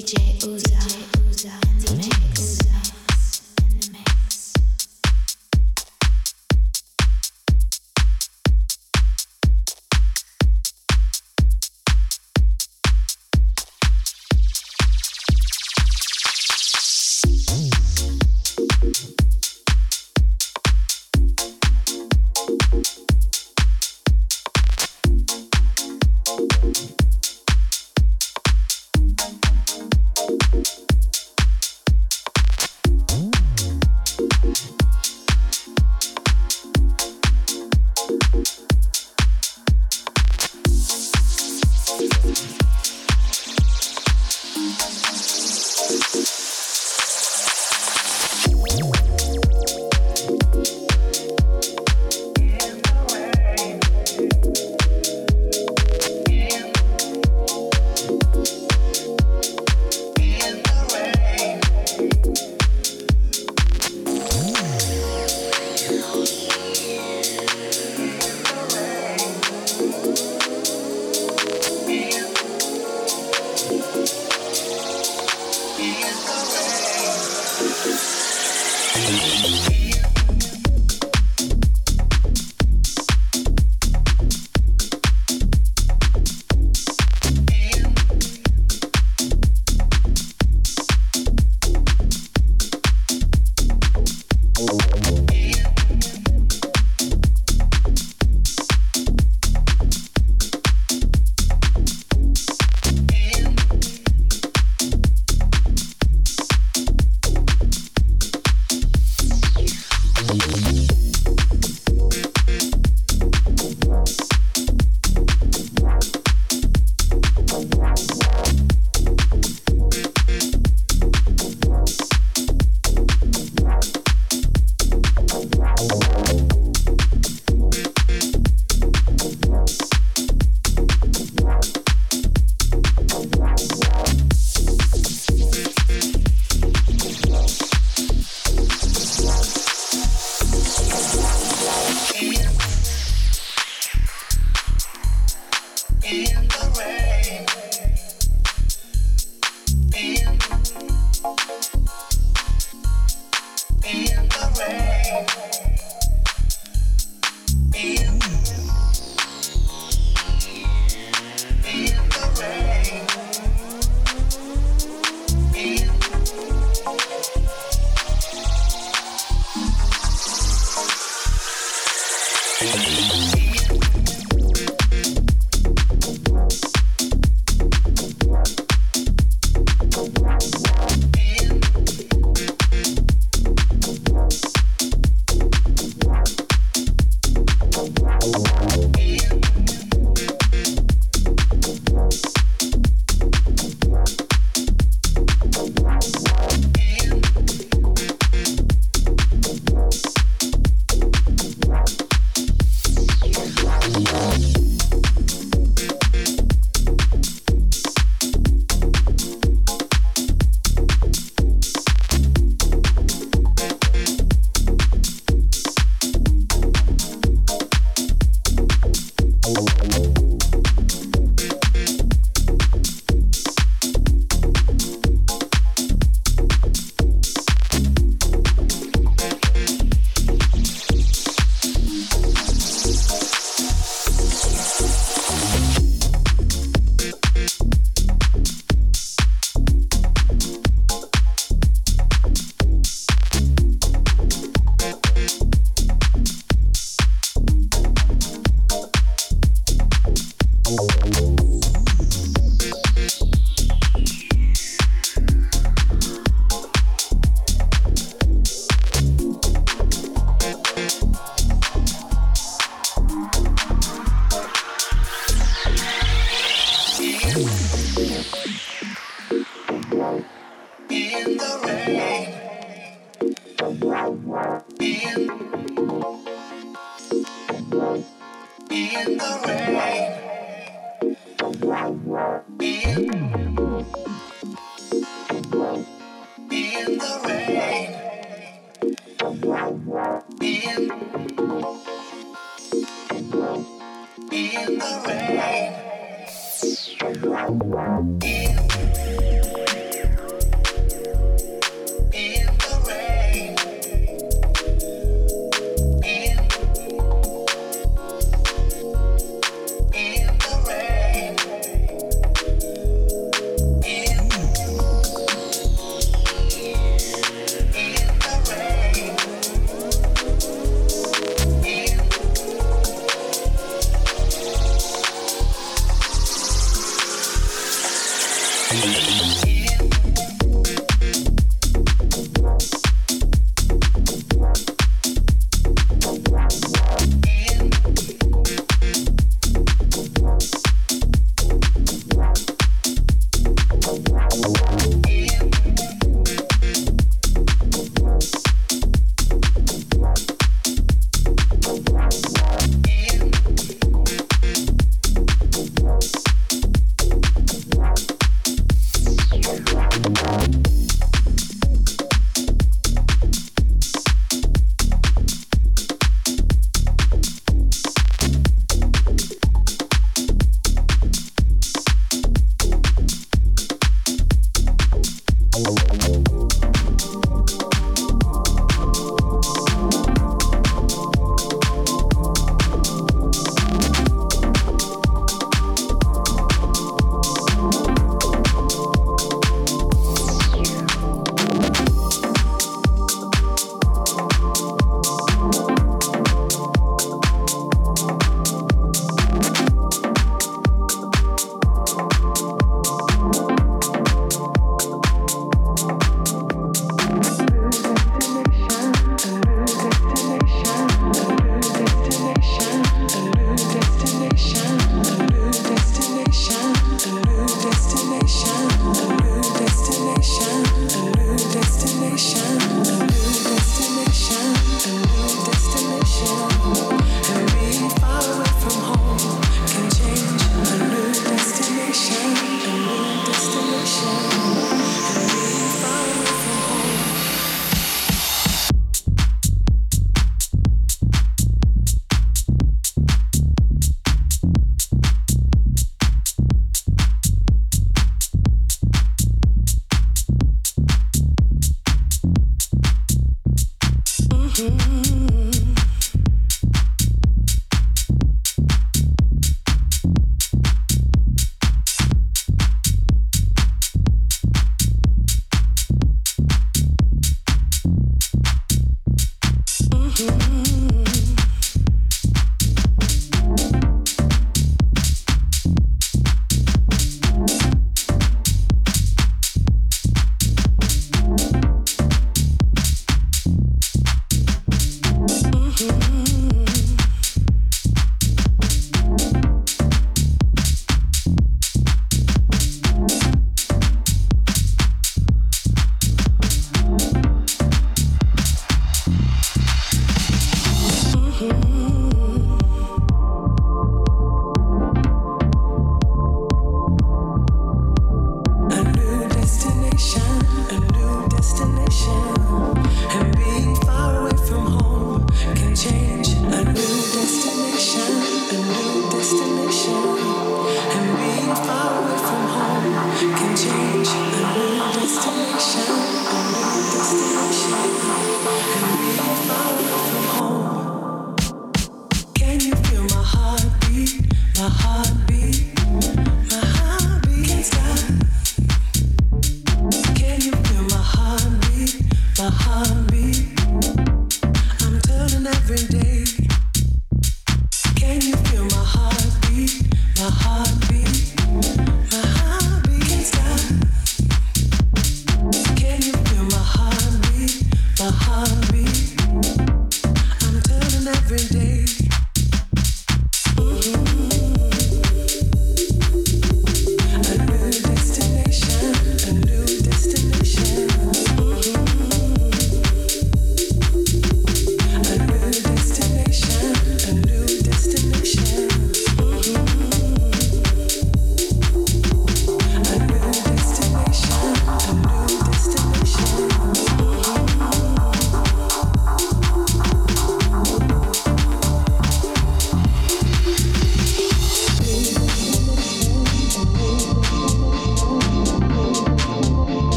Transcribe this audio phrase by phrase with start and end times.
[0.00, 0.69] In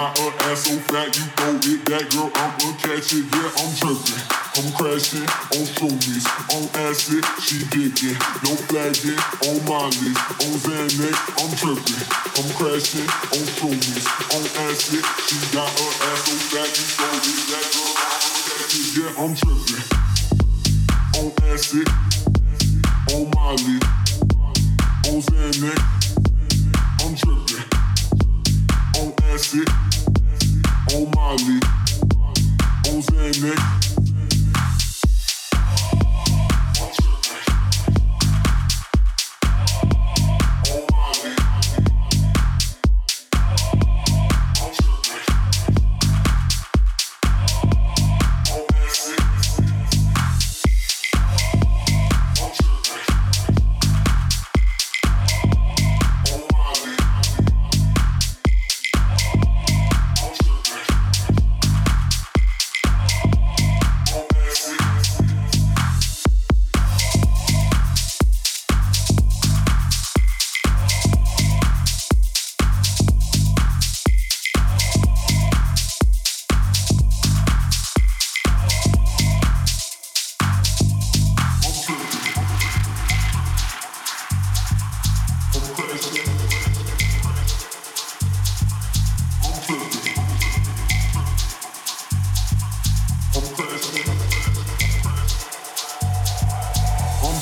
[0.00, 2.32] got an ass so fat you throw it back, girl.
[2.32, 4.24] I'ma catch it, yeah, I'm dripping.
[4.56, 6.24] I'm crashing on shroomies,
[6.56, 8.16] on acid, she digging.
[8.40, 12.00] No flagging on Molly, on Xanax, I'm tripping.
[12.32, 17.44] I'm crashing on shroomies, on acid, she got her ass so fat you throw it
[17.52, 17.92] back, girl.
[18.00, 19.84] I'ma catch it, yeah, I'm tripping.
[21.20, 21.88] On acid,
[23.12, 23.76] on Molly,
[25.12, 25.80] on Xanax,
[27.04, 27.68] I'm tripping.
[28.96, 29.89] On acid
[30.88, 31.60] on Molly,
[32.88, 33.89] on Xanax.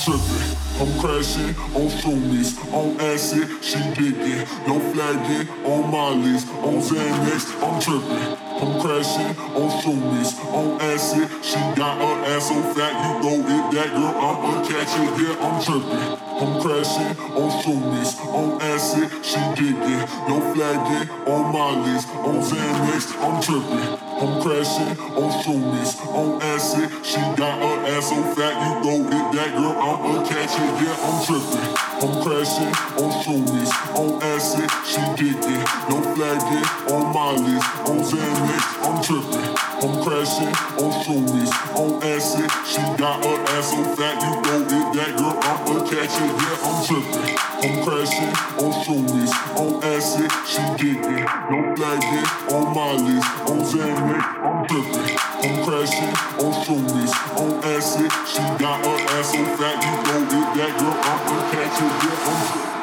[0.08, 0.56] tripping.
[0.80, 4.46] I'm crashing on shroomies, on acid, she digging.
[4.66, 8.38] No flagging on Molly's, on Xanax, I'm tripping.
[8.62, 13.74] I'm crashing on shroomies, on acid, she got her ass so fat, you know it.
[13.74, 16.27] That girl, I'm a catcher, yeah, I'm tripping.
[16.40, 20.06] I'm crashing on showbiz, on acid, she digging.
[20.28, 23.98] No flagging on my list, on Xanax, I'm tripping.
[24.22, 29.32] I'm crashing on showbiz, on acid, she got her ass so fat you know it.
[29.34, 31.74] That girl, I'm a catcher, yeah, I'm tripping.
[32.06, 35.64] I'm crashing on showbiz, on acid, she digging.
[35.90, 39.67] No flagging on my list, on Xanax, I'm tripping.
[39.80, 40.50] I'm crashing
[40.82, 42.50] on shoulders, on acid.
[42.66, 44.94] She got her ass so fat, you know it.
[44.96, 47.38] That girl, I'm a catcher, yeah, I'm tripping.
[47.62, 50.30] I'm crashing on shoulders, on acid.
[50.50, 53.30] She kicking, no flagging, on my list.
[53.46, 55.14] on Xanax, I'm tripping.
[55.46, 58.10] I'm crashing on shoulders, on acid.
[58.26, 60.58] She got her ass so fat, you know it.
[60.58, 62.77] That girl, I'm a catcher, yeah, I'm tripping.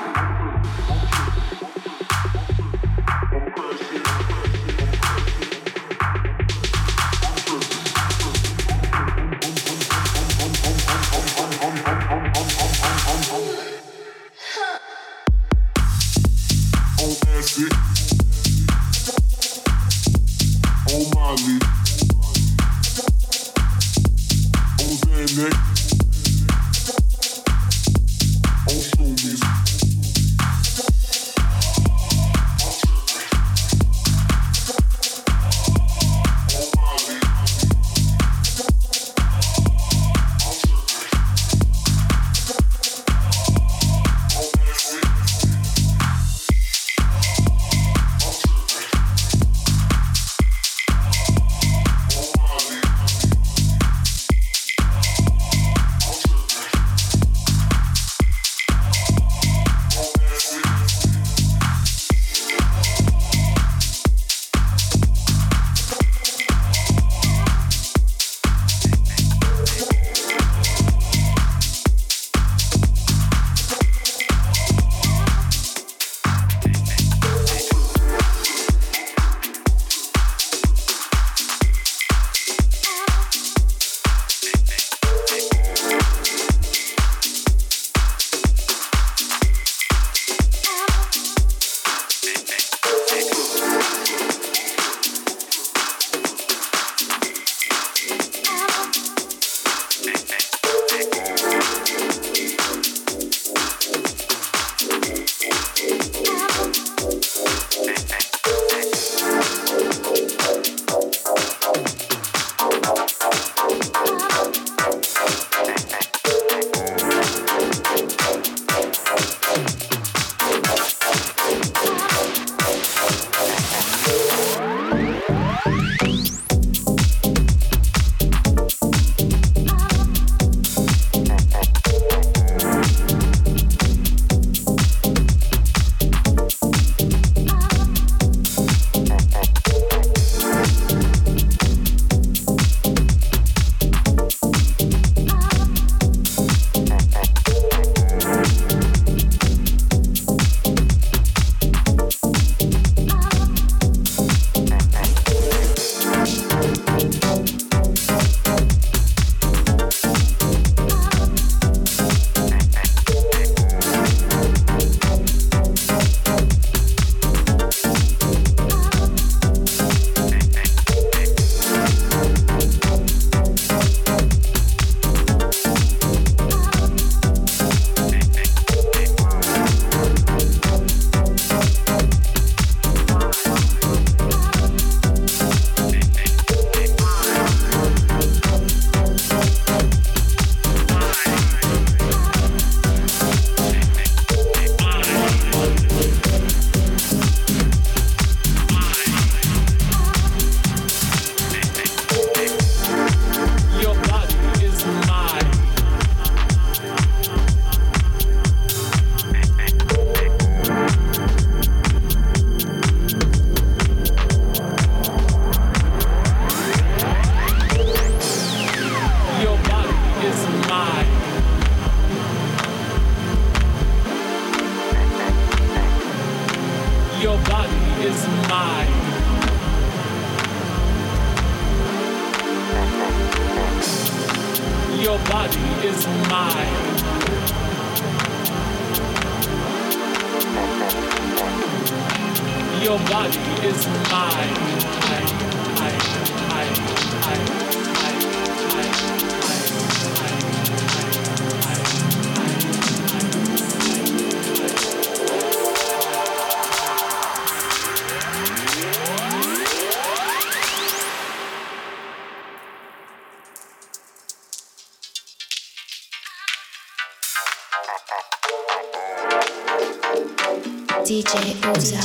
[271.06, 272.00] DJ Uzo,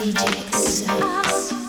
[0.00, 0.24] DJ
[0.54, 1.59] Uzo.